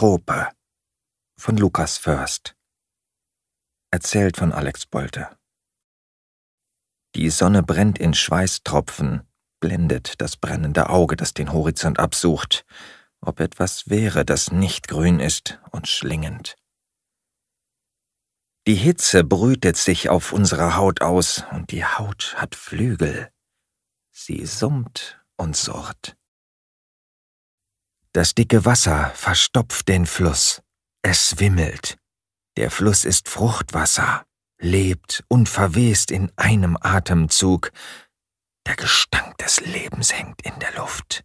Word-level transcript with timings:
Trope 0.00 0.48
von 1.38 1.58
Lukas 1.58 1.98
Först. 1.98 2.56
Erzählt 3.90 4.38
von 4.38 4.50
Alex 4.50 4.86
Bolte. 4.86 5.28
Die 7.14 7.28
Sonne 7.28 7.62
brennt 7.62 7.98
in 7.98 8.14
Schweißtropfen, 8.14 9.28
blendet 9.60 10.18
das 10.22 10.38
brennende 10.38 10.88
Auge, 10.88 11.16
das 11.16 11.34
den 11.34 11.52
Horizont 11.52 11.98
absucht, 11.98 12.64
ob 13.20 13.40
etwas 13.40 13.90
wäre, 13.90 14.24
das 14.24 14.50
nicht 14.50 14.88
grün 14.88 15.20
ist 15.20 15.60
und 15.70 15.86
schlingend. 15.86 16.56
Die 18.66 18.76
Hitze 18.76 19.22
brütet 19.22 19.76
sich 19.76 20.08
auf 20.08 20.32
unserer 20.32 20.76
Haut 20.76 21.02
aus, 21.02 21.44
und 21.52 21.72
die 21.72 21.84
Haut 21.84 22.36
hat 22.38 22.54
Flügel. 22.54 23.30
Sie 24.10 24.46
summt 24.46 25.22
und 25.36 25.56
surrt. 25.56 26.16
Das 28.12 28.34
dicke 28.34 28.64
Wasser 28.64 29.12
verstopft 29.14 29.88
den 29.88 30.04
Fluss. 30.04 30.62
Es 31.02 31.38
wimmelt. 31.38 31.96
Der 32.56 32.70
Fluss 32.70 33.04
ist 33.04 33.28
Fruchtwasser, 33.28 34.24
lebt 34.60 35.24
und 35.28 35.48
verwest 35.48 36.10
in 36.10 36.32
einem 36.36 36.76
Atemzug. 36.80 37.70
Der 38.66 38.74
Gestank 38.74 39.38
des 39.38 39.60
Lebens 39.60 40.12
hängt 40.12 40.42
in 40.42 40.58
der 40.58 40.74
Luft. 40.74 41.24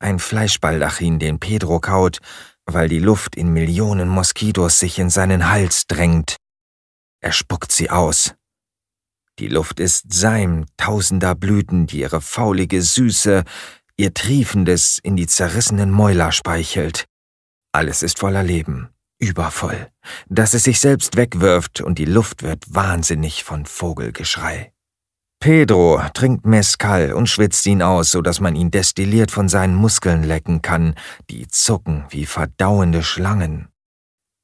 Ein 0.00 0.20
Fleischbaldachin, 0.20 1.18
den 1.18 1.40
Pedro 1.40 1.80
kaut, 1.80 2.20
weil 2.64 2.88
die 2.88 3.00
Luft 3.00 3.34
in 3.34 3.52
Millionen 3.52 4.08
Moskitos 4.08 4.78
sich 4.78 4.98
in 5.00 5.10
seinen 5.10 5.50
Hals 5.50 5.88
drängt. 5.88 6.36
Er 7.20 7.32
spuckt 7.32 7.72
sie 7.72 7.90
aus. 7.90 8.34
Die 9.40 9.48
Luft 9.48 9.80
ist 9.80 10.12
Seim 10.12 10.66
tausender 10.76 11.34
Blüten, 11.34 11.86
die 11.86 12.00
ihre 12.00 12.20
faulige 12.20 12.82
Süße 12.82 13.44
ihr 13.98 14.14
Triefendes 14.14 14.98
in 15.02 15.16
die 15.16 15.26
zerrissenen 15.26 15.90
Mäuler 15.90 16.32
speichelt. 16.32 17.04
Alles 17.72 18.02
ist 18.02 18.20
voller 18.20 18.44
Leben, 18.44 18.88
übervoll, 19.18 19.90
dass 20.28 20.54
es 20.54 20.64
sich 20.64 20.80
selbst 20.80 21.16
wegwirft 21.16 21.80
und 21.80 21.98
die 21.98 22.04
Luft 22.04 22.42
wird 22.42 22.64
wahnsinnig 22.72 23.44
von 23.44 23.66
Vogelgeschrei. 23.66 24.72
Pedro 25.40 26.00
trinkt 26.14 26.46
Mescal 26.46 27.12
und 27.12 27.28
schwitzt 27.28 27.66
ihn 27.66 27.82
aus, 27.82 28.10
so 28.10 28.22
dass 28.22 28.40
man 28.40 28.56
ihn 28.56 28.70
destilliert 28.70 29.30
von 29.30 29.48
seinen 29.48 29.74
Muskeln 29.74 30.22
lecken 30.22 30.62
kann, 30.62 30.94
die 31.30 31.46
zucken 31.48 32.04
wie 32.10 32.26
verdauende 32.26 33.02
Schlangen. 33.02 33.68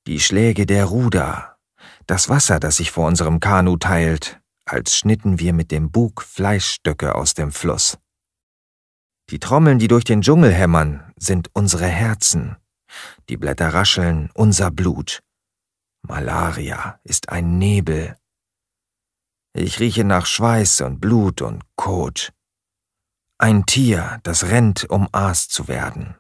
Die 0.07 0.21
Schläge 0.21 0.67
der 0.67 0.85
Ruder, 0.85 1.57
das 2.07 2.29
Wasser, 2.29 2.61
das 2.61 2.77
sich 2.77 2.91
vor 2.91 3.07
unserem 3.07 3.41
Kanu 3.41 3.77
teilt, 3.77 4.41
als 4.67 4.97
schnitten 4.97 5.39
wir 5.39 5.53
mit 5.53 5.71
dem 5.71 5.91
Bug 5.91 6.23
Fleischstücke 6.23 7.15
aus 7.15 7.35
dem 7.35 7.51
Fluss. 7.51 7.99
Die 9.31 9.39
Trommeln, 9.39 9.79
die 9.79 9.89
durch 9.89 10.05
den 10.05 10.21
Dschungel 10.21 10.53
hämmern, 10.53 11.13
sind 11.17 11.49
unsere 11.55 11.87
Herzen. 11.87 12.57
Die 13.29 13.37
Blätter 13.37 13.73
rascheln 13.73 14.31
unser 14.35 14.71
Blut. 14.71 15.23
Malaria 16.03 17.01
ist 17.05 17.31
ein 17.31 17.59
Nebel. 17.59 18.17
Ich 19.55 19.81
rieche 19.81 20.05
nach 20.05 20.27
Schweiß 20.27 20.83
und 20.83 21.01
Blut 21.01 21.41
und 21.41 21.63
Kot. 21.77 22.33
Ein 23.39 23.65
Tier, 23.67 24.21
das 24.23 24.45
rennt, 24.45 24.89
um 24.91 25.09
Aas 25.13 25.49
zu 25.49 25.69
werden. 25.69 26.17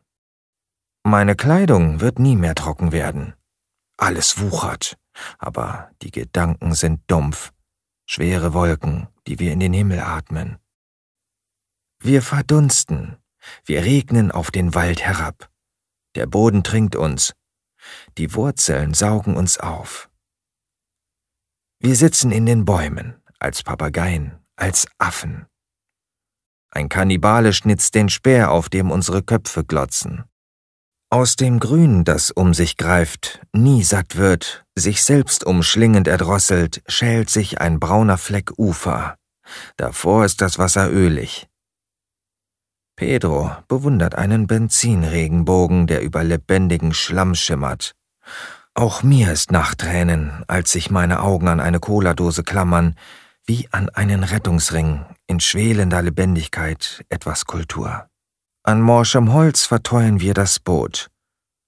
Meine 1.04 1.36
Kleidung 1.36 2.00
wird 2.00 2.18
nie 2.18 2.36
mehr 2.36 2.54
trocken 2.54 2.92
werden. 2.92 3.34
Alles 3.98 4.40
wuchert, 4.40 4.96
aber 5.38 5.90
die 6.00 6.10
Gedanken 6.10 6.74
sind 6.74 7.02
dumpf, 7.08 7.52
schwere 8.06 8.54
Wolken, 8.54 9.08
die 9.26 9.38
wir 9.38 9.52
in 9.52 9.60
den 9.60 9.74
Himmel 9.74 10.00
atmen. 10.00 10.58
Wir 12.06 12.20
verdunsten, 12.20 13.16
wir 13.64 13.82
regnen 13.82 14.30
auf 14.30 14.50
den 14.50 14.74
Wald 14.74 15.00
herab. 15.00 15.48
Der 16.16 16.26
Boden 16.26 16.62
trinkt 16.62 16.96
uns, 16.96 17.32
die 18.18 18.34
Wurzeln 18.34 18.92
saugen 18.92 19.38
uns 19.38 19.58
auf. 19.58 20.10
Wir 21.80 21.96
sitzen 21.96 22.30
in 22.30 22.44
den 22.44 22.66
Bäumen, 22.66 23.14
als 23.38 23.62
Papageien, 23.62 24.38
als 24.54 24.86
Affen. 24.98 25.46
Ein 26.70 26.90
Kannibale 26.90 27.54
schnitzt 27.54 27.94
den 27.94 28.10
Speer, 28.10 28.50
auf 28.50 28.68
dem 28.68 28.90
unsere 28.90 29.22
Köpfe 29.22 29.64
glotzen. 29.64 30.24
Aus 31.08 31.36
dem 31.36 31.58
Grün, 31.58 32.04
das 32.04 32.30
um 32.30 32.52
sich 32.52 32.76
greift, 32.76 33.40
nie 33.54 33.82
satt 33.82 34.16
wird, 34.16 34.66
sich 34.74 35.02
selbst 35.02 35.42
umschlingend 35.42 36.06
erdrosselt, 36.06 36.82
schält 36.86 37.30
sich 37.30 37.62
ein 37.62 37.80
brauner 37.80 38.18
Fleck 38.18 38.58
Ufer. 38.58 39.16
Davor 39.78 40.26
ist 40.26 40.42
das 40.42 40.58
Wasser 40.58 40.90
ölig. 40.90 41.48
Pedro 42.96 43.50
bewundert 43.66 44.14
einen 44.14 44.46
Benzinregenbogen, 44.46 45.86
der 45.86 46.02
über 46.02 46.22
lebendigen 46.22 46.94
Schlamm 46.94 47.34
schimmert. 47.34 47.94
Auch 48.74 49.02
mir 49.02 49.32
ist 49.32 49.50
nach 49.52 49.74
Tränen, 49.74 50.44
als 50.48 50.72
sich 50.72 50.90
meine 50.90 51.20
Augen 51.20 51.48
an 51.48 51.60
eine 51.60 51.80
Cola-Dose 51.80 52.42
klammern, 52.42 52.96
wie 53.44 53.68
an 53.72 53.88
einen 53.90 54.24
Rettungsring, 54.24 55.04
in 55.26 55.40
schwelender 55.40 56.02
Lebendigkeit 56.02 57.04
etwas 57.08 57.44
Kultur. 57.44 58.08
An 58.62 58.80
morschem 58.80 59.32
Holz 59.32 59.66
verteuern 59.66 60.20
wir 60.20 60.34
das 60.34 60.58
Boot. 60.58 61.10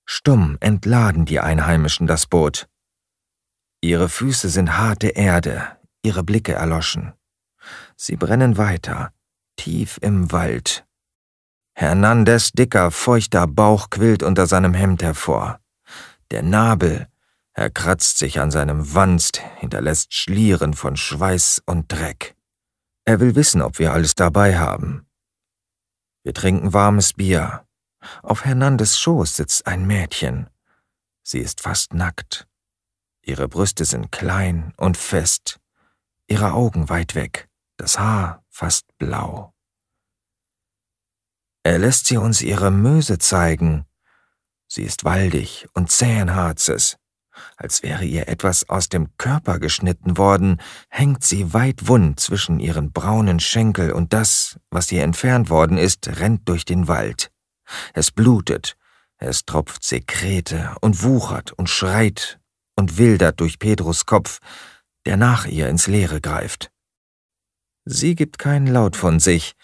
Stumm 0.06 0.56
entladen 0.60 1.26
die 1.26 1.40
Einheimischen 1.40 2.06
das 2.06 2.26
Boot. 2.26 2.68
Ihre 3.80 4.08
Füße 4.08 4.48
sind 4.48 4.78
harte 4.78 5.08
Erde, 5.08 5.76
ihre 6.02 6.22
Blicke 6.22 6.52
erloschen. 6.52 7.12
Sie 7.96 8.16
brennen 8.16 8.56
weiter, 8.56 9.12
tief 9.56 9.98
im 10.00 10.32
Wald, 10.32 10.85
Hernandez 11.78 12.52
dicker, 12.52 12.90
feuchter 12.90 13.46
Bauch 13.46 13.90
quillt 13.90 14.22
unter 14.22 14.46
seinem 14.46 14.72
Hemd 14.72 15.02
hervor. 15.02 15.60
Der 16.30 16.42
Nabel, 16.42 17.06
er 17.52 17.68
kratzt 17.68 18.16
sich 18.16 18.40
an 18.40 18.50
seinem 18.50 18.94
Wanst, 18.94 19.42
hinterlässt 19.58 20.14
Schlieren 20.14 20.72
von 20.72 20.96
Schweiß 20.96 21.62
und 21.66 21.92
Dreck. 21.92 22.34
Er 23.04 23.20
will 23.20 23.34
wissen, 23.34 23.60
ob 23.60 23.78
wir 23.78 23.92
alles 23.92 24.14
dabei 24.14 24.58
haben. 24.58 25.06
Wir 26.22 26.32
trinken 26.32 26.72
warmes 26.72 27.12
Bier. 27.12 27.66
Auf 28.22 28.46
Hernandez 28.46 28.98
Schoß 28.98 29.36
sitzt 29.36 29.66
ein 29.66 29.86
Mädchen. 29.86 30.48
Sie 31.22 31.40
ist 31.40 31.60
fast 31.60 31.92
nackt. 31.92 32.48
Ihre 33.20 33.48
Brüste 33.48 33.84
sind 33.84 34.10
klein 34.10 34.72
und 34.78 34.96
fest, 34.96 35.60
ihre 36.26 36.54
Augen 36.54 36.88
weit 36.88 37.14
weg, 37.14 37.50
das 37.76 37.98
Haar 37.98 38.42
fast 38.48 38.86
blau. 38.96 39.52
Er 41.66 41.80
lässt 41.80 42.06
sie 42.06 42.16
uns 42.16 42.42
ihre 42.42 42.70
Möse 42.70 43.18
zeigen. 43.18 43.86
Sie 44.68 44.84
ist 44.84 45.02
waldig 45.02 45.66
und 45.74 45.90
zähen 45.90 46.32
Harzes. 46.32 46.96
Als 47.56 47.82
wäre 47.82 48.04
ihr 48.04 48.28
etwas 48.28 48.68
aus 48.68 48.88
dem 48.88 49.08
Körper 49.18 49.58
geschnitten 49.58 50.16
worden, 50.16 50.62
hängt 50.88 51.24
sie 51.24 51.52
weit 51.54 51.88
wund 51.88 52.20
zwischen 52.20 52.60
ihren 52.60 52.92
braunen 52.92 53.40
Schenkel 53.40 53.90
und 53.90 54.12
das, 54.12 54.60
was 54.70 54.92
ihr 54.92 55.02
entfernt 55.02 55.50
worden 55.50 55.76
ist, 55.76 56.20
rennt 56.20 56.48
durch 56.48 56.64
den 56.66 56.86
Wald. 56.86 57.32
Es 57.94 58.12
blutet, 58.12 58.76
es 59.16 59.44
tropft 59.44 59.82
Sekrete 59.82 60.76
und 60.82 61.02
wuchert 61.02 61.50
und 61.50 61.68
schreit 61.68 62.38
und 62.76 62.96
wildert 62.96 63.40
durch 63.40 63.58
Pedros 63.58 64.06
Kopf, 64.06 64.38
der 65.04 65.16
nach 65.16 65.46
ihr 65.46 65.68
ins 65.68 65.88
Leere 65.88 66.20
greift. 66.20 66.70
Sie 67.84 68.14
gibt 68.14 68.38
keinen 68.38 68.68
Laut 68.68 68.94
von 68.94 69.18
sich, 69.18 69.56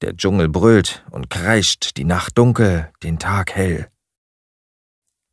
der 0.00 0.16
Dschungel 0.16 0.48
brüllt 0.48 1.04
und 1.10 1.30
kreischt, 1.30 1.96
die 1.96 2.04
Nacht 2.04 2.38
dunkel, 2.38 2.92
den 3.02 3.18
Tag 3.18 3.54
hell. 3.54 3.90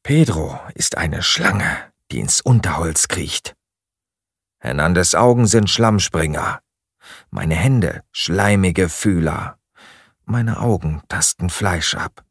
Pedro 0.04 0.60
ist 0.74 0.98
eine 0.98 1.24
Schlange, 1.24 1.92
die 2.12 2.20
ins 2.20 2.42
Unterholz 2.42 3.08
kriecht. 3.08 3.56
Hernandez 4.60 5.16
Augen 5.16 5.48
sind 5.48 5.70
Schlammspringer, 5.70 6.62
meine 7.30 7.56
Hände 7.56 8.04
schleimige 8.12 8.90
Fühler, 8.90 9.60
meine 10.24 10.60
Augen 10.60 11.02
tasten 11.08 11.50
Fleisch 11.50 11.96
ab, 11.96 12.26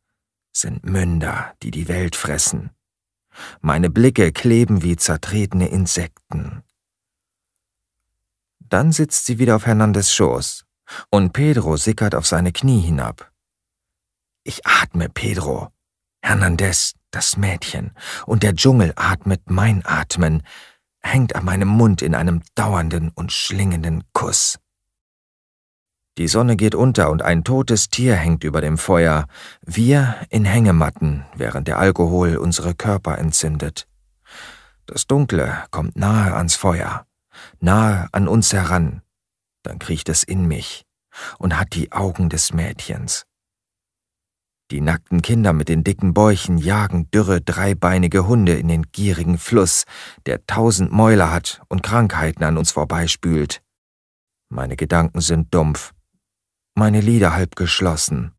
sind 0.53 0.85
Münder, 0.85 1.55
die 1.63 1.71
die 1.71 1.89
Welt 1.89 2.17
fressen. 2.17 2.71
Meine 3.61 3.91
Blicke 3.91 4.33
kleben 4.33 4.83
wie 4.83 4.97
zertretene 4.97 5.69
Insekten. 5.69 6.63
Dann 8.61 8.93
sitzt 8.93 9.27
sie 9.27 9.39
wieder 9.39 9.57
auf 9.57 9.67
Hernandez 9.67 10.13
Schoß, 10.13 10.65
und 11.11 11.33
Pedro 11.33 11.77
sickert 11.77 12.15
auf 12.15 12.27
seine 12.27 12.53
Knie 12.53 12.81
hinab. 12.81 13.31
Ich 14.45 14.67
atme, 14.67 15.09
Pedro. 15.09 15.71
Hernandez, 16.23 16.95
das 17.11 17.37
Mädchen, 17.37 17.93
und 18.27 18.43
der 18.43 18.55
Dschungel 18.55 18.93
atmet 18.97 19.51
mein 19.51 19.85
Atmen, 19.85 20.43
hängt 21.03 21.37
an 21.37 21.45
meinem 21.45 21.69
Mund 21.69 22.03
in 22.03 22.15
einem 22.15 22.43
dauernden 22.55 23.11
und 23.15 23.31
schlingenden 23.31 24.05
Kuss. 24.13 24.59
Die 26.17 26.29
Sonne 26.29 26.57
geht 26.57 26.75
unter 26.75 27.11
und 27.11 27.23
ein 27.23 27.43
totes 27.45 27.89
Tier 27.89 28.15
hängt 28.15 28.45
über 28.45 28.61
dem 28.61 28.79
Feuer, 28.79 29.27
wir 29.63 30.17
in 30.31 30.45
Hängematten, 30.45 31.25
während 31.35 31.67
der 31.69 31.79
Alkohol 31.79 32.37
unsere 32.37 32.75
Körper 32.75 33.19
entzündet. 33.19 33.89
Das 34.87 35.07
Dunkle 35.07 35.65
kommt 35.71 35.97
nahe 35.97 36.35
ans 36.35 36.55
Feuer, 36.55 37.07
nahe 37.61 38.09
an 38.13 38.29
uns 38.29 38.53
heran, 38.53 39.03
dann 39.65 39.81
kriecht 39.81 40.09
es 40.09 40.23
in 40.23 40.47
mich 40.47 40.85
und 41.39 41.59
hat 41.59 41.75
die 41.75 41.91
Augen 41.91 42.29
des 42.29 42.53
Mädchens. 42.53 43.27
Die 44.71 44.81
nackten 44.81 45.21
Kinder 45.21 45.53
mit 45.53 45.69
den 45.69 45.85
dicken 45.85 46.15
Bäuchen 46.15 46.57
jagen 46.57 47.11
dürre, 47.11 47.41
dreibeinige 47.41 48.27
Hunde 48.27 48.55
in 48.55 48.69
den 48.69 48.91
gierigen 48.93 49.37
Fluss, 49.37 49.85
der 50.27 50.47
tausend 50.47 50.91
Mäuler 50.91 51.31
hat 51.31 51.63
und 51.69 51.83
Krankheiten 51.83 52.45
an 52.45 52.57
uns 52.57 52.73
vorbeispült. 52.73 53.63
Meine 54.49 54.77
Gedanken 54.77 55.21
sind 55.21 55.53
dumpf, 55.55 55.93
meine 56.75 57.01
Lider 57.01 57.35
halb 57.35 57.57
geschlossen. 57.57 58.33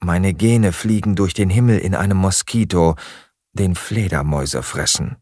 Meine 0.00 0.34
Gene 0.34 0.72
fliegen 0.72 1.14
durch 1.14 1.34
den 1.34 1.50
Himmel 1.50 1.78
in 1.78 1.94
einem 1.94 2.16
Moskito, 2.16 2.96
den 3.52 3.74
Fledermäuse 3.74 4.62
fressen. 4.62 5.21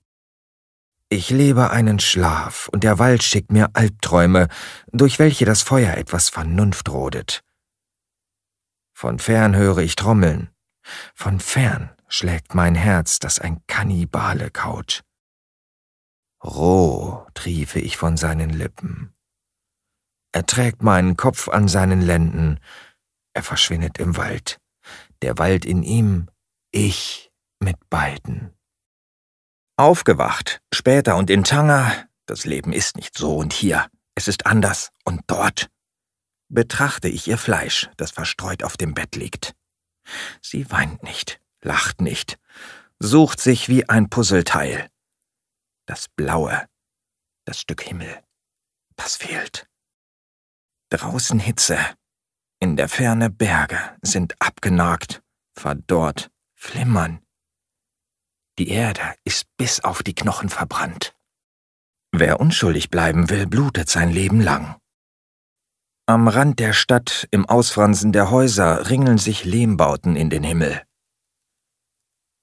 Ich 1.12 1.28
lebe 1.30 1.70
einen 1.70 1.98
Schlaf, 1.98 2.68
und 2.68 2.84
der 2.84 3.00
Wald 3.00 3.24
schickt 3.24 3.50
mir 3.50 3.70
Albträume, 3.72 4.46
durch 4.92 5.18
welche 5.18 5.44
das 5.44 5.60
Feuer 5.60 5.96
etwas 5.96 6.28
Vernunft 6.28 6.88
rodet. 6.88 7.42
Von 8.94 9.18
fern 9.18 9.56
höre 9.56 9.78
ich 9.78 9.96
Trommeln, 9.96 10.50
von 11.16 11.40
fern 11.40 11.90
schlägt 12.06 12.54
mein 12.54 12.76
Herz, 12.76 13.18
das 13.18 13.40
ein 13.40 13.60
Kannibale 13.66 14.52
kaut. 14.52 15.02
Roh 16.44 17.26
triefe 17.34 17.80
ich 17.80 17.96
von 17.96 18.16
seinen 18.16 18.50
Lippen. 18.50 19.12
Er 20.30 20.46
trägt 20.46 20.84
meinen 20.84 21.16
Kopf 21.16 21.48
an 21.48 21.66
seinen 21.66 22.02
Lenden, 22.02 22.60
er 23.34 23.42
verschwindet 23.42 23.98
im 23.98 24.16
Wald, 24.16 24.60
der 25.22 25.38
Wald 25.38 25.64
in 25.64 25.82
ihm, 25.82 26.28
ich 26.70 27.32
mit 27.58 27.90
beiden. 27.90 28.56
Aufgewacht, 29.80 30.60
später 30.74 31.16
und 31.16 31.30
in 31.30 31.42
Tanga, 31.42 32.04
das 32.26 32.44
Leben 32.44 32.74
ist 32.74 32.98
nicht 32.98 33.16
so 33.16 33.38
und 33.38 33.54
hier, 33.54 33.88
es 34.14 34.28
ist 34.28 34.44
anders 34.44 34.90
und 35.06 35.22
dort. 35.26 35.70
Betrachte 36.50 37.08
ich 37.08 37.26
ihr 37.28 37.38
Fleisch, 37.38 37.88
das 37.96 38.10
verstreut 38.10 38.62
auf 38.62 38.76
dem 38.76 38.92
Bett 38.92 39.16
liegt. 39.16 39.54
Sie 40.42 40.70
weint 40.70 41.02
nicht, 41.02 41.40
lacht 41.62 42.02
nicht, 42.02 42.38
sucht 42.98 43.40
sich 43.40 43.70
wie 43.70 43.88
ein 43.88 44.10
Puzzleteil. 44.10 44.90
Das 45.86 46.08
Blaue, 46.14 46.66
das 47.46 47.58
Stück 47.58 47.80
Himmel, 47.80 48.22
das 48.96 49.16
fehlt. 49.16 49.66
Draußen 50.90 51.38
Hitze, 51.38 51.78
in 52.58 52.76
der 52.76 52.90
Ferne 52.90 53.30
Berge 53.30 53.96
sind 54.02 54.34
abgenagt, 54.42 55.22
verdorrt, 55.54 56.30
flimmern. 56.54 57.22
Die 58.60 58.68
Erde 58.68 59.14
ist 59.24 59.46
bis 59.56 59.80
auf 59.80 60.02
die 60.02 60.14
Knochen 60.14 60.50
verbrannt. 60.50 61.14
Wer 62.12 62.40
unschuldig 62.40 62.90
bleiben 62.90 63.30
will, 63.30 63.46
blutet 63.46 63.88
sein 63.88 64.10
Leben 64.10 64.42
lang. 64.42 64.76
Am 66.04 66.28
Rand 66.28 66.58
der 66.58 66.74
Stadt, 66.74 67.26
im 67.30 67.46
Ausfransen 67.46 68.12
der 68.12 68.30
Häuser, 68.30 68.90
ringeln 68.90 69.16
sich 69.16 69.46
Lehmbauten 69.46 70.14
in 70.14 70.28
den 70.28 70.42
Himmel. 70.42 70.82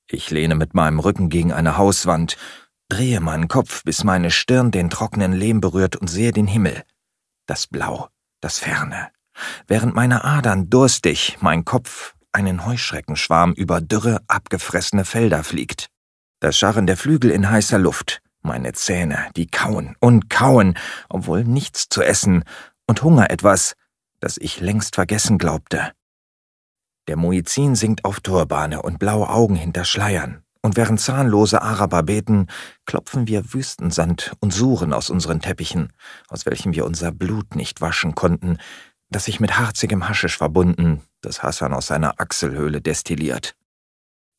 Ich 0.09 0.31
lehne 0.31 0.55
mit 0.55 0.73
meinem 0.73 0.97
Rücken 0.97 1.29
gegen 1.29 1.53
eine 1.53 1.77
Hauswand, 1.77 2.35
drehe 2.89 3.19
meinen 3.19 3.47
Kopf, 3.47 3.83
bis 3.83 4.03
meine 4.03 4.31
Stirn 4.31 4.71
den 4.71 4.89
trockenen 4.89 5.33
Lehm 5.33 5.61
berührt 5.61 5.97
und 5.97 6.07
sehe 6.07 6.31
den 6.31 6.47
Himmel, 6.47 6.83
das 7.45 7.67
Blau, 7.67 8.09
das 8.41 8.57
Ferne, 8.57 9.11
während 9.67 9.93
meine 9.93 10.23
Adern 10.23 10.67
durstig, 10.71 11.37
mein 11.41 11.63
Kopf 11.63 12.15
einen 12.31 12.65
Heuschreckenschwarm 12.65 13.53
über 13.53 13.81
dürre, 13.81 14.23
abgefressene 14.27 15.05
Felder 15.05 15.43
fliegt 15.43 15.91
das 16.39 16.57
Scharren 16.57 16.87
der 16.87 16.97
Flügel 16.97 17.31
in 17.31 17.49
heißer 17.49 17.79
Luft, 17.79 18.21
meine 18.41 18.73
Zähne, 18.73 19.29
die 19.35 19.47
kauen 19.47 19.95
und 19.99 20.29
kauen, 20.29 20.77
obwohl 21.09 21.43
nichts 21.43 21.89
zu 21.89 22.01
essen 22.01 22.43
und 22.87 23.03
Hunger 23.03 23.29
etwas, 23.29 23.73
das 24.19 24.37
ich 24.37 24.59
längst 24.59 24.95
vergessen 24.95 25.37
glaubte. 25.37 25.91
Der 27.07 27.17
Muizin 27.17 27.75
singt 27.75 28.05
auf 28.05 28.19
Turbane 28.19 28.81
und 28.81 28.99
blaue 28.99 29.29
Augen 29.29 29.55
hinter 29.55 29.85
Schleiern, 29.85 30.43
und 30.61 30.75
während 30.75 30.99
zahnlose 30.99 31.61
Araber 31.61 32.03
beten, 32.03 32.47
klopfen 32.85 33.27
wir 33.27 33.53
Wüstensand 33.53 34.33
und 34.39 34.53
Suren 34.53 34.91
aus 34.91 35.09
unseren 35.09 35.39
Teppichen, 35.39 35.93
aus 36.27 36.45
welchem 36.45 36.73
wir 36.73 36.85
unser 36.85 37.11
Blut 37.11 37.55
nicht 37.55 37.79
waschen 37.79 38.15
konnten, 38.15 38.57
das 39.09 39.25
sich 39.25 39.39
mit 39.39 39.57
harzigem 39.57 40.09
Haschisch 40.09 40.37
verbunden, 40.37 41.01
das 41.21 41.43
Hassan 41.43 41.73
aus 41.73 41.87
seiner 41.87 42.19
Achselhöhle 42.19 42.81
destilliert. 42.81 43.55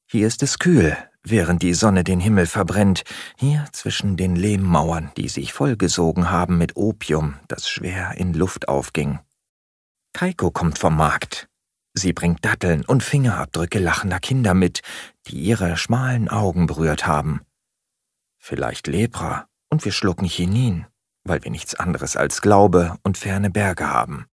Hier 0.07 0.27
ist 0.27 0.43
es 0.43 0.59
kühl, 0.59 0.97
während 1.31 1.63
die 1.63 1.75
Sonne 1.75 2.05
den 2.05 2.21
Himmel 2.21 2.47
verbrennt, 2.47 3.03
hier 3.37 3.67
zwischen 3.73 4.17
den 4.17 4.37
Lehmmauern, 4.37 5.11
die 5.17 5.29
sich 5.29 5.53
vollgesogen 5.53 6.31
haben 6.31 6.59
mit 6.59 6.77
Opium, 6.77 7.35
das 7.49 7.69
schwer 7.69 8.15
in 8.17 8.35
Luft 8.35 8.69
aufging. 8.69 9.19
Kaiko 10.13 10.51
kommt 10.51 10.79
vom 10.79 10.97
Markt. 10.97 11.49
Sie 11.95 12.13
bringt 12.13 12.45
Datteln 12.45 12.85
und 12.85 13.03
Fingerabdrücke 13.03 13.79
lachender 13.79 14.21
Kinder 14.21 14.55
mit, 14.55 14.83
die 15.27 15.37
ihre 15.37 15.77
schmalen 15.77 16.29
Augen 16.29 16.67
berührt 16.67 17.07
haben. 17.07 17.41
Vielleicht 18.39 18.87
Lepra, 18.87 19.47
und 19.69 19.85
wir 19.85 19.93
schlucken 19.93 20.27
Chinin, 20.27 20.87
weil 21.25 21.43
wir 21.45 21.51
nichts 21.51 21.75
anderes 21.75 22.17
als 22.17 22.41
Glaube 22.41 22.97
und 23.03 23.19
ferne 23.19 23.51
Berge 23.51 23.89
haben. 23.89 24.27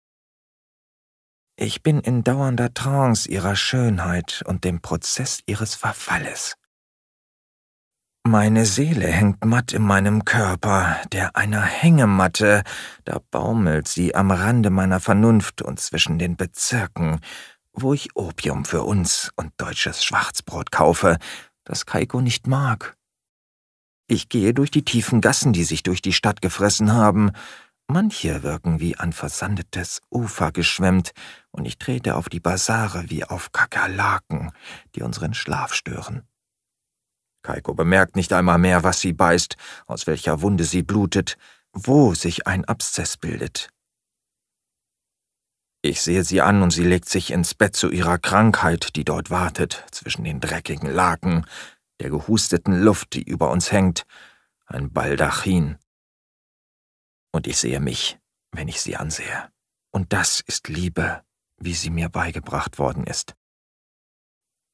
Ich 1.57 1.83
bin 1.83 2.00
in 2.00 2.24
dauernder 2.24 2.74
Trance 2.74 3.30
ihrer 3.30 3.56
Schönheit 3.56 4.44
und 4.45 4.63
dem 4.63 4.81
Prozess 4.81 5.39
ihres 5.45 5.74
Verfalles. 5.75 6.56
Meine 8.27 8.66
Seele 8.66 9.06
hängt 9.06 9.45
matt 9.45 9.72
in 9.72 9.83
meinem 9.83 10.25
Körper, 10.25 11.00
der 11.12 11.36
einer 11.36 11.62
Hängematte, 11.62 12.63
da 13.04 13.19
baumelt 13.30 13.88
sie 13.88 14.16
am 14.16 14.31
Rande 14.31 14.72
meiner 14.72 15.00
Vernunft 15.00 15.62
und 15.62 15.80
zwischen 15.80 16.18
den 16.18 16.36
Bezirken, 16.36 17.19
wo 17.72 17.94
ich 17.94 18.16
Opium 18.16 18.66
für 18.66 18.81
uns 18.81 19.31
und 19.36 19.54
deutsches 19.57 20.04
Schwarzbrot 20.04 20.72
kaufe, 20.72 21.19
das 21.66 21.86
Kaiko 21.86 22.19
nicht 22.19 22.48
mag. 22.48 22.98
Ich 24.07 24.27
gehe 24.27 24.56
durch 24.56 24.72
die 24.72 24.83
tiefen 24.83 25.22
Gassen, 25.22 25.54
die 25.54 25.63
sich 25.63 25.83
durch 25.83 26.01
die 26.01 26.13
Stadt 26.13 26.42
gefressen 26.42 26.94
haben. 26.94 27.31
Manche 27.86 28.42
wirken 28.42 28.80
wie 28.80 28.98
an 28.98 29.13
versandetes 29.13 30.01
Ufer 30.10 30.51
geschwemmt, 30.51 31.12
und 31.51 31.66
ich 31.66 31.77
trete 31.77 32.16
auf 32.16 32.27
die 32.27 32.39
Basare 32.39 33.06
wie 33.10 33.24
auf 33.24 33.51
Kakerlaken, 33.51 34.51
die 34.95 35.04
unseren 35.04 35.36
Schlaf 35.36 35.75
stören. 35.75 36.24
Kaiko 37.45 37.75
bemerkt 37.75 38.15
nicht 38.15 38.33
einmal 38.33 38.57
mehr, 38.57 38.83
was 38.83 39.00
sie 39.00 39.13
beißt, 39.13 39.56
aus 39.86 40.07
welcher 40.07 40.42
Wunde 40.42 40.63
sie 40.63 40.81
blutet, 40.81 41.38
wo 41.74 42.13
sich 42.15 42.47
ein 42.47 42.65
Abszess 42.65 43.18
bildet. 43.18 43.69
Ich 45.83 46.01
sehe 46.01 46.24
sie 46.24 46.42
an 46.42 46.63
und 46.63 46.71
sie 46.71 46.83
legt 46.83 47.07
sich 47.07 47.30
ins 47.30 47.53
Bett 47.53 47.75
zu 47.75 47.92
ihrer 47.92 48.18
Krankheit, 48.18 48.95
die 48.95 49.06
dort 49.06 49.30
wartet, 49.30 49.86
zwischen 49.92 50.24
den 50.24 50.39
dreckigen 50.39 50.89
Laken, 50.89 51.45
der 52.00 52.09
gehusteten 52.09 52.81
Luft, 52.81 53.13
die 53.13 53.22
über 53.22 53.51
uns 53.51 53.72
hängt, 53.72 54.08
ein 54.65 54.91
Baldachin. 54.91 55.77
Und 57.31 57.46
ich 57.46 57.58
sehe 57.58 57.79
mich, 57.79 58.17
wenn 58.51 58.67
ich 58.67 58.81
sie 58.81 58.96
ansehe. 58.96 59.51
Und 59.91 60.12
das 60.12 60.39
ist 60.39 60.69
Liebe, 60.69 61.22
wie 61.58 61.75
sie 61.75 61.91
mir 61.91 62.10
beigebracht 62.10 62.79
worden 62.79 63.05
ist. 63.05 63.36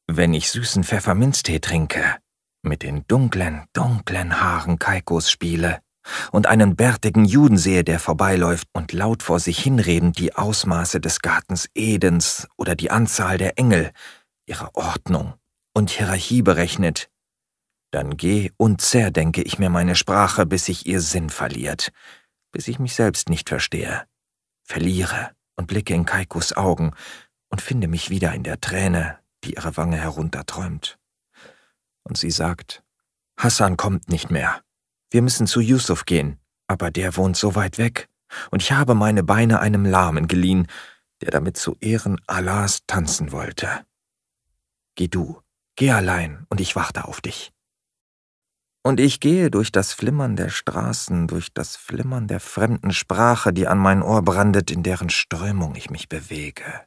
Wenn 0.07 0.34
ich 0.34 0.50
süßen 0.50 0.86
Pfefferminztee 0.86 1.60
trinke, 1.60 2.17
mit 2.63 2.84
den 2.84 3.06
dunklen, 3.08 3.65
dunklen 3.74 4.41
Haaren 4.41 4.80
Kaikos 4.80 5.30
spiele 5.32 5.80
und 6.32 6.48
einen 6.48 6.75
bärtigen 6.75 7.25
Juden 7.25 7.58
sehe, 7.58 7.84
der 7.84 8.00
vorbeiläuft 8.00 8.68
und 8.74 8.94
laut 8.94 9.24
vor 9.24 9.39
sich 9.39 9.60
hinredend 9.60 10.18
die 10.18 10.36
Ausmaße 10.36 11.00
des 11.00 11.20
Gartens 11.22 11.70
Edens 11.75 12.48
oder 12.58 12.75
die 12.75 12.91
Anzahl 12.91 13.38
der 13.38 13.58
Engel, 13.58 13.91
ihre 14.48 14.74
Ordnung 14.75 15.34
und 15.74 15.89
Hierarchie 15.89 16.41
berechnet, 16.41 17.10
dann 17.91 18.18
geh 18.18 18.51
und 18.58 18.82
zerdenke 18.82 19.41
ich 19.41 19.60
mir 19.60 19.70
meine 19.70 19.96
Sprache, 19.96 20.46
bis 20.46 20.65
sich 20.65 20.86
ihr 20.86 21.01
Sinn 21.01 21.30
verliert, 21.30 21.91
bis 22.51 22.68
ich 22.68 22.80
mich 22.80 22.96
selbst 22.96 23.30
nicht 23.30 23.50
verstehe, 23.50 24.03
verliere 24.63 25.32
und 25.58 25.68
blicke 25.68 25.94
in 25.94 26.06
Kaikos 26.06 26.53
Augen 26.53 26.94
und 27.50 27.62
finde 27.62 27.88
mich 27.88 28.10
wieder 28.10 28.34
in 28.34 28.44
der 28.44 28.62
Träne, 28.62 29.20
die 29.44 29.56
ihre 29.56 29.75
Wange 29.75 29.98
herunterträumt 29.98 31.00
und 32.03 32.17
sie 32.17 32.31
sagt, 32.31 32.84
Hassan 33.38 33.77
kommt 33.77 34.10
nicht 34.10 34.31
mehr. 34.31 34.62
Wir 35.10 35.22
müssen 35.22 35.48
zu 35.48 35.60
Yusuf 35.60 36.05
gehen, 36.05 36.39
aber 36.67 36.91
der 36.91 37.17
wohnt 37.17 37.38
so 37.38 37.55
weit 37.55 37.77
weg, 37.77 38.08
und 38.50 38.62
ich 38.62 38.72
habe 38.72 38.96
meine 38.96 39.24
Beine 39.24 39.60
einem 39.60 39.86
Lahmen 39.86 40.27
geliehen, 40.27 40.67
der 41.22 41.31
damit 41.31 41.58
zu 41.58 41.75
Ehren 41.81 42.20
Allahs 42.27 42.79
tanzen 42.88 43.31
wollte. 43.31 43.86
Geh 44.96 45.08
du, 45.08 45.41
geh 45.75 45.91
allein, 45.91 46.46
und 46.50 46.62
ich 46.62 46.75
warte 46.75 47.05
auf 47.05 47.22
dich. 47.22 47.51
Und 48.84 49.00
ich 49.00 49.20
gehe 49.20 49.51
durch 49.51 49.72
das 49.72 49.93
Flimmern 49.93 50.36
der 50.36 50.50
Straßen, 50.50 51.27
durch 51.27 51.53
das 51.53 51.75
Flimmern 51.75 52.27
der 52.27 52.39
fremden 52.39 52.91
Sprache, 52.91 53.53
die 53.53 53.67
an 53.67 53.77
mein 53.77 54.01
Ohr 54.01 54.24
brandet, 54.24 54.72
in 54.72 54.81
deren 54.81 55.10
Strömung 55.10 55.75
ich 55.75 55.91
mich 55.91 56.10
bewege. 56.10 56.81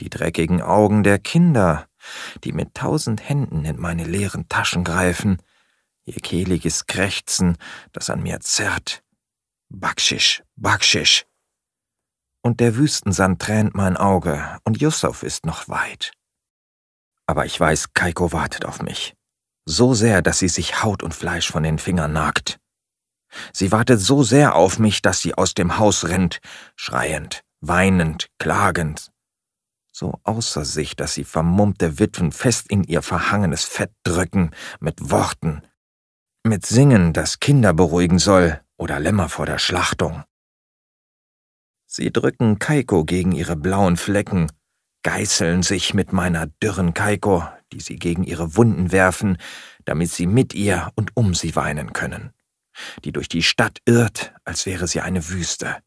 Die 0.00 0.10
dreckigen 0.10 0.62
Augen 0.62 1.02
der 1.02 1.18
Kinder, 1.18 1.88
die 2.44 2.52
mit 2.52 2.74
tausend 2.74 3.28
Händen 3.28 3.64
in 3.64 3.78
meine 3.80 4.04
leeren 4.04 4.48
Taschen 4.48 4.84
greifen, 4.84 5.42
ihr 6.04 6.14
kehliges 6.22 6.86
Krächzen, 6.86 7.56
das 7.92 8.10
an 8.10 8.22
mir 8.22 8.40
zerrt. 8.40 9.02
Backschisch, 9.68 10.42
Backschisch. 10.56 11.26
und 12.42 12.60
der 12.60 12.76
Wüstensand 12.76 13.42
tränt 13.42 13.74
mein 13.74 13.96
Auge, 13.96 14.58
und 14.64 14.80
Yusuf 14.80 15.22
ist 15.22 15.44
noch 15.44 15.68
weit. 15.68 16.12
Aber 17.26 17.44
ich 17.44 17.58
weiß, 17.60 17.92
Kaiko 17.92 18.32
wartet 18.32 18.64
auf 18.64 18.80
mich. 18.80 19.14
So 19.66 19.92
sehr, 19.92 20.22
dass 20.22 20.38
sie 20.38 20.48
sich 20.48 20.82
Haut 20.82 21.02
und 21.02 21.14
Fleisch 21.14 21.50
von 21.50 21.62
den 21.62 21.78
Fingern 21.78 22.12
nagt. 22.12 22.58
Sie 23.52 23.70
wartet 23.70 24.00
so 24.00 24.22
sehr 24.22 24.54
auf 24.54 24.78
mich, 24.78 25.02
dass 25.02 25.20
sie 25.20 25.34
aus 25.34 25.52
dem 25.52 25.78
Haus 25.78 26.04
rennt, 26.06 26.40
schreiend, 26.76 27.42
weinend, 27.60 28.28
klagend. 28.38 29.10
So 29.98 30.20
außer 30.22 30.64
sich, 30.64 30.94
dass 30.94 31.14
sie 31.14 31.24
vermummte 31.24 31.98
Witwen 31.98 32.30
fest 32.30 32.70
in 32.70 32.84
ihr 32.84 33.02
verhangenes 33.02 33.64
Fett 33.64 33.90
drücken, 34.04 34.52
mit 34.78 35.10
Worten, 35.10 35.60
mit 36.44 36.64
Singen, 36.64 37.12
das 37.12 37.40
Kinder 37.40 37.74
beruhigen 37.74 38.20
soll 38.20 38.60
oder 38.76 39.00
Lämmer 39.00 39.28
vor 39.28 39.44
der 39.44 39.58
Schlachtung. 39.58 40.22
Sie 41.84 42.12
drücken 42.12 42.60
Kaiko 42.60 43.04
gegen 43.04 43.32
ihre 43.32 43.56
blauen 43.56 43.96
Flecken, 43.96 44.52
geißeln 45.02 45.64
sich 45.64 45.94
mit 45.94 46.12
meiner 46.12 46.46
dürren 46.46 46.94
Kaiko, 46.94 47.42
die 47.72 47.80
sie 47.80 47.96
gegen 47.96 48.22
ihre 48.22 48.54
Wunden 48.54 48.92
werfen, 48.92 49.36
damit 49.84 50.12
sie 50.12 50.28
mit 50.28 50.54
ihr 50.54 50.92
und 50.94 51.10
um 51.16 51.34
sie 51.34 51.56
weinen 51.56 51.92
können, 51.92 52.30
die 53.02 53.10
durch 53.10 53.28
die 53.28 53.42
Stadt 53.42 53.80
irrt, 53.84 54.32
als 54.44 54.64
wäre 54.64 54.86
sie 54.86 55.00
eine 55.00 55.28
Wüste. 55.28 55.82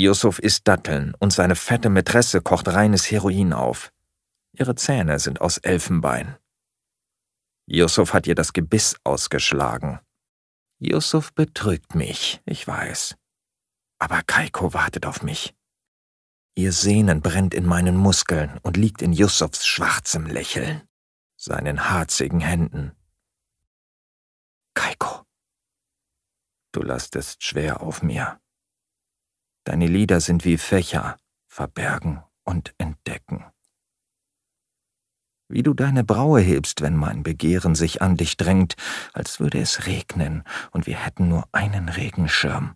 Yusuf 0.00 0.38
isst 0.38 0.66
Datteln 0.66 1.14
und 1.18 1.32
seine 1.32 1.56
fette 1.56 1.90
Mätresse 1.90 2.40
kocht 2.40 2.68
reines 2.68 3.10
Heroin 3.10 3.52
auf. 3.52 3.92
Ihre 4.52 4.74
Zähne 4.74 5.18
sind 5.18 5.40
aus 5.40 5.58
Elfenbein. 5.58 6.36
Yusuf 7.66 8.14
hat 8.14 8.26
ihr 8.26 8.34
das 8.34 8.52
Gebiss 8.52 8.96
ausgeschlagen. 9.04 10.00
Yusuf 10.78 11.32
betrügt 11.34 11.94
mich, 11.94 12.40
ich 12.46 12.66
weiß. 12.66 13.16
Aber 13.98 14.22
Kaiko 14.22 14.72
wartet 14.72 15.06
auf 15.06 15.22
mich. 15.22 15.54
Ihr 16.54 16.72
Sehnen 16.72 17.20
brennt 17.20 17.54
in 17.54 17.66
meinen 17.66 17.96
Muskeln 17.96 18.58
und 18.62 18.76
liegt 18.76 19.02
in 19.02 19.12
Yusufs 19.12 19.66
schwarzem 19.66 20.26
Lächeln, 20.26 20.82
seinen 21.36 21.90
harzigen 21.90 22.40
Händen. 22.40 22.92
Kaiko, 24.74 25.24
du 26.72 26.82
lastest 26.82 27.44
schwer 27.44 27.82
auf 27.82 28.02
mir. 28.02 28.40
Deine 29.70 29.86
Lieder 29.86 30.20
sind 30.20 30.44
wie 30.44 30.58
Fächer, 30.58 31.16
verbergen 31.46 32.24
und 32.42 32.74
entdecken. 32.78 33.44
Wie 35.48 35.62
du 35.62 35.74
deine 35.74 36.02
Braue 36.02 36.40
hebst, 36.40 36.80
wenn 36.80 36.96
mein 36.96 37.22
Begehren 37.22 37.76
sich 37.76 38.02
an 38.02 38.16
dich 38.16 38.36
drängt, 38.36 38.74
als 39.12 39.38
würde 39.38 39.60
es 39.60 39.86
regnen 39.86 40.42
und 40.72 40.88
wir 40.88 40.96
hätten 40.96 41.28
nur 41.28 41.44
einen 41.52 41.88
Regenschirm. 41.88 42.74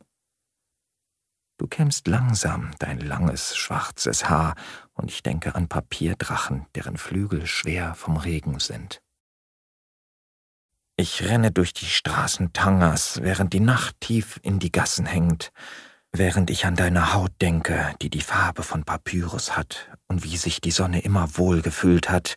Du 1.57 1.67
kämmst 1.67 2.07
langsam 2.07 2.71
dein 2.79 3.01
langes, 3.01 3.57
schwarzes 3.57 4.29
Haar, 4.29 4.55
und 4.93 5.11
ich 5.11 5.25
denke 5.25 5.57
an 5.57 5.67
Papierdrachen, 5.67 6.67
deren 6.77 6.97
Flügel 6.97 7.49
schwer 7.49 7.97
vom 7.97 8.17
Regen 8.17 8.61
sind. 8.61 9.03
Ich 10.95 11.25
renne 11.25 11.51
durch 11.51 11.75
die 11.75 11.87
Straßen 11.87 12.53
Tangas, 12.53 13.21
während 13.21 13.53
die 13.53 13.59
Nacht 13.59 14.01
tief 14.01 14.39
in 14.45 14.61
die 14.61 14.71
Gassen 14.71 15.07
hängt, 15.07 15.51
während 16.17 16.49
ich 16.49 16.65
an 16.65 16.77
deine 16.77 17.13
Haut 17.13 17.33
denke, 17.41 17.95
die 18.01 18.09
die 18.09 18.21
Farbe 18.21 18.63
von 18.63 18.85
Papyrus 18.85 19.57
hat 19.57 19.91
und 20.07 20.23
wie 20.23 20.37
sich 20.37 20.61
die 20.61 20.71
Sonne 20.71 21.01
immer 21.01 21.37
wohl 21.37 21.61
gefühlt 21.61 22.09
hat, 22.09 22.37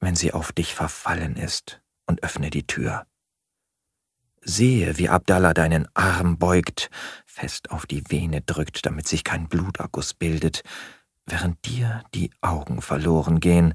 wenn 0.00 0.16
sie 0.16 0.32
auf 0.32 0.52
dich 0.52 0.74
verfallen 0.74 1.36
ist, 1.36 1.80
und 2.06 2.24
öffne 2.24 2.50
die 2.50 2.66
Tür. 2.66 3.06
Sehe, 4.40 4.98
wie 4.98 5.08
Abdallah 5.08 5.54
deinen 5.54 5.88
Arm 5.94 6.36
beugt, 6.36 6.90
fest 7.24 7.70
auf 7.70 7.86
die 7.86 8.02
Vene 8.10 8.40
drückt, 8.40 8.84
damit 8.84 9.06
sich 9.06 9.22
kein 9.22 9.48
Bluterguss 9.48 10.14
bildet, 10.14 10.64
während 11.24 11.64
dir 11.64 12.02
die 12.14 12.32
Augen 12.40 12.82
verloren 12.82 13.38
gehen 13.38 13.74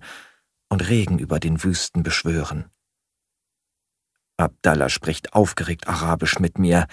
und 0.68 0.89
Regen 0.89 1.20
über 1.20 1.39
den 1.39 1.63
Wüsten 1.63 2.04
beschwören. 2.04 2.70
Abdallah 4.36 4.89
spricht 4.89 5.32
aufgeregt 5.32 5.88
Arabisch 5.88 6.38
mit 6.39 6.60
mir. 6.60 6.86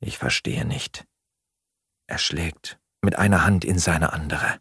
Ich 0.00 0.16
verstehe 0.16 0.64
nicht. 0.64 1.04
Er 2.10 2.18
schlägt 2.18 2.76
mit 3.02 3.16
einer 3.16 3.44
Hand 3.44 3.64
in 3.64 3.78
seine 3.78 4.12
andere. 4.12 4.58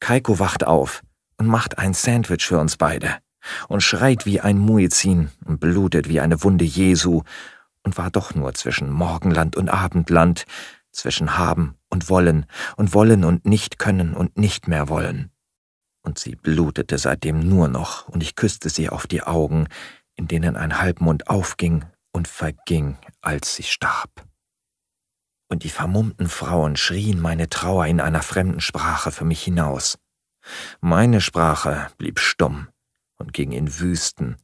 Kaiko 0.00 0.38
wacht 0.38 0.64
auf 0.64 1.02
und 1.36 1.46
macht 1.46 1.76
ein 1.76 1.92
Sandwich 1.92 2.46
für 2.46 2.58
uns 2.58 2.78
beide 2.78 3.18
und 3.68 3.82
schreit 3.82 4.24
wie 4.24 4.40
ein 4.40 4.58
Muezzin 4.58 5.30
und 5.44 5.60
blutet 5.60 6.08
wie 6.08 6.20
eine 6.20 6.42
Wunde 6.42 6.64
Jesu 6.64 7.22
und 7.82 7.98
war 7.98 8.10
doch 8.10 8.34
nur 8.34 8.54
zwischen 8.54 8.90
Morgenland 8.90 9.56
und 9.56 9.68
Abendland, 9.68 10.46
zwischen 10.90 11.36
haben 11.36 11.76
und 11.90 12.08
wollen 12.08 12.46
und 12.78 12.94
wollen 12.94 13.22
und 13.22 13.44
nicht 13.44 13.78
können 13.78 14.14
und 14.14 14.38
nicht 14.38 14.68
mehr 14.68 14.88
wollen. 14.88 15.30
Und 16.02 16.18
sie 16.18 16.34
blutete 16.34 16.96
seitdem 16.96 17.46
nur 17.46 17.68
noch, 17.68 18.08
und 18.08 18.22
ich 18.22 18.36
küsste 18.36 18.70
sie 18.70 18.88
auf 18.88 19.06
die 19.06 19.22
Augen, 19.22 19.68
in 20.14 20.28
denen 20.28 20.56
ein 20.56 20.80
Halbmond 20.80 21.28
aufging 21.28 21.84
und 22.10 22.26
verging, 22.26 22.96
als 23.20 23.54
sie 23.54 23.64
starb. 23.64 24.27
Und 25.48 25.64
die 25.64 25.70
vermummten 25.70 26.28
Frauen 26.28 26.76
schrien 26.76 27.20
meine 27.20 27.48
Trauer 27.48 27.86
in 27.86 28.00
einer 28.00 28.22
fremden 28.22 28.60
Sprache 28.60 29.10
für 29.10 29.24
mich 29.24 29.42
hinaus. 29.42 29.98
Meine 30.80 31.20
Sprache 31.20 31.90
blieb 31.96 32.20
stumm 32.20 32.68
und 33.16 33.32
ging 33.32 33.52
in 33.52 33.80
Wüsten, 33.80 34.36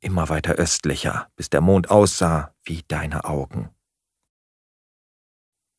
immer 0.00 0.28
weiter 0.28 0.54
östlicher, 0.54 1.28
bis 1.36 1.50
der 1.50 1.60
Mond 1.60 1.90
aussah 1.90 2.54
wie 2.64 2.82
deine 2.86 3.24
Augen. 3.24 3.70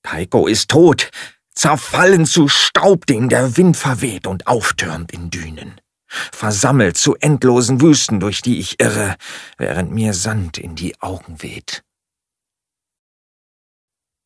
Kaiko 0.04 0.48
ist 0.48 0.70
tot, 0.70 1.10
zerfallen 1.54 2.26
zu 2.26 2.48
Staub, 2.48 3.06
den 3.06 3.30
der 3.30 3.58
Wind 3.58 3.78
verweht 3.78 4.28
und 4.28 4.48
auftürmt 4.48 5.12
in 5.12 5.30
Dünen, 5.30 5.80
versammelt 6.08 6.98
zu 6.98 7.16
endlosen 7.16 7.82
Wüsten, 7.82 8.20
durch 8.20 8.42
die 8.42 8.60
ich 8.60 8.80
irre, 8.80 9.16
während 9.58 9.92
mir 9.92 10.14
Sand 10.14 10.58
in 10.58 10.76
die 10.76 11.00
Augen 11.02 11.42
weht. 11.42 11.85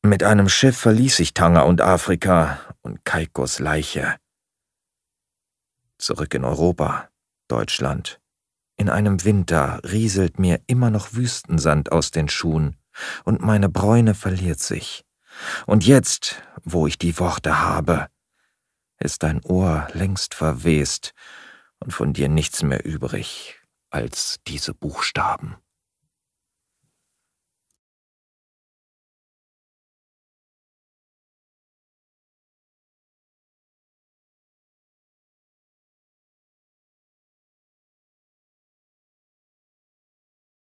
Mit 0.01 0.23
einem 0.23 0.47
Schiff 0.47 0.77
verließ 0.77 1.19
ich 1.19 1.33
Tanger 1.33 1.65
und 1.65 1.81
Afrika 1.81 2.59
und 2.81 3.03
Kaikos 3.03 3.59
Leiche. 3.59 4.15
Zurück 5.97 6.33
in 6.33 6.45
Europa, 6.45 7.09
Deutschland, 7.49 8.21
in 8.77 8.89
einem 8.89 9.25
Winter 9.25 9.81
rieselt 9.83 10.39
mir 10.39 10.61
immer 10.67 10.89
noch 10.89 11.13
Wüstensand 11.13 11.91
aus 11.91 12.11
den 12.11 12.29
Schuhen, 12.29 12.77
und 13.25 13.41
meine 13.41 13.67
Bräune 13.67 14.15
verliert 14.15 14.59
sich. 14.59 15.03
Und 15.65 15.85
jetzt, 15.85 16.41
wo 16.63 16.87
ich 16.87 16.97
die 16.97 17.19
Worte 17.19 17.59
habe, 17.59 18.07
ist 18.99 19.23
dein 19.23 19.43
Ohr 19.43 19.87
längst 19.91 20.33
verwest 20.33 21.13
und 21.79 21.91
von 21.91 22.13
dir 22.13 22.29
nichts 22.29 22.63
mehr 22.63 22.85
übrig 22.85 23.59
als 23.89 24.39
diese 24.47 24.73
Buchstaben. 24.73 25.57